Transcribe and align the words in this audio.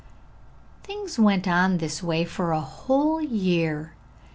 _]Things 0.83 1.19
went 1.19 1.47
on 1.47 1.73
in 1.73 1.77
this 1.77 2.01
way 2.01 2.25
for 2.25 2.53
a 2.53 2.59
whole 2.59 3.21
year. 3.21 3.93